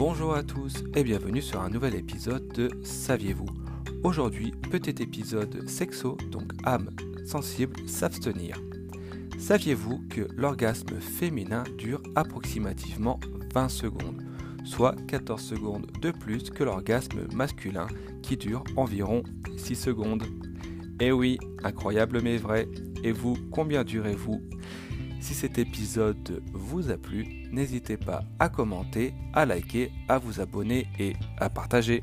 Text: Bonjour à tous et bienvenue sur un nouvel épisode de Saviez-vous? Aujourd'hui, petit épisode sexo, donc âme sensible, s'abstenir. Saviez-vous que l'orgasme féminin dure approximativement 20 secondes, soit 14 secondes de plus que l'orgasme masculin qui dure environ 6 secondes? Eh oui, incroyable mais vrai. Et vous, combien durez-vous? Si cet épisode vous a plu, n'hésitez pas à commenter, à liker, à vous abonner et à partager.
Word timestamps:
Bonjour 0.00 0.34
à 0.34 0.42
tous 0.42 0.82
et 0.96 1.04
bienvenue 1.04 1.42
sur 1.42 1.60
un 1.60 1.68
nouvel 1.68 1.94
épisode 1.94 2.48
de 2.54 2.70
Saviez-vous? 2.82 3.50
Aujourd'hui, 4.02 4.50
petit 4.70 5.02
épisode 5.02 5.68
sexo, 5.68 6.16
donc 6.30 6.52
âme 6.64 6.88
sensible, 7.26 7.76
s'abstenir. 7.86 8.56
Saviez-vous 9.38 10.00
que 10.08 10.26
l'orgasme 10.38 10.98
féminin 11.00 11.64
dure 11.76 12.02
approximativement 12.16 13.20
20 13.52 13.68
secondes, 13.68 14.22
soit 14.64 14.96
14 15.06 15.38
secondes 15.38 15.92
de 16.00 16.12
plus 16.12 16.48
que 16.48 16.64
l'orgasme 16.64 17.28
masculin 17.34 17.86
qui 18.22 18.38
dure 18.38 18.64
environ 18.76 19.22
6 19.58 19.74
secondes? 19.74 20.24
Eh 20.98 21.12
oui, 21.12 21.38
incroyable 21.62 22.22
mais 22.22 22.38
vrai. 22.38 22.68
Et 23.04 23.12
vous, 23.12 23.36
combien 23.50 23.84
durez-vous? 23.84 24.40
Si 25.20 25.34
cet 25.34 25.58
épisode 25.58 26.42
vous 26.52 26.90
a 26.90 26.96
plu, 26.96 27.46
n'hésitez 27.52 27.96
pas 27.96 28.22
à 28.38 28.48
commenter, 28.48 29.14
à 29.32 29.46
liker, 29.46 29.90
à 30.08 30.18
vous 30.18 30.40
abonner 30.40 30.86
et 30.98 31.14
à 31.38 31.50
partager. 31.50 32.02